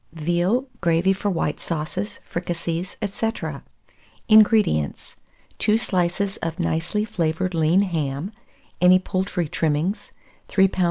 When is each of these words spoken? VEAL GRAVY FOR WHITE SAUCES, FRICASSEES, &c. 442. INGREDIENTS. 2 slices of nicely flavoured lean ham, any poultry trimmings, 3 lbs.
VEAL 0.13 0.67
GRAVY 0.81 1.13
FOR 1.13 1.29
WHITE 1.29 1.59
SAUCES, 1.59 2.21
FRICASSEES, 2.25 2.97
&c. 3.03 3.07
442. 3.19 3.61
INGREDIENTS. 4.29 5.15
2 5.59 5.77
slices 5.77 6.37
of 6.37 6.59
nicely 6.59 7.05
flavoured 7.05 7.53
lean 7.53 7.81
ham, 7.81 8.31
any 8.81 8.97
poultry 8.97 9.47
trimmings, 9.47 10.11
3 10.47 10.69
lbs. 10.69 10.79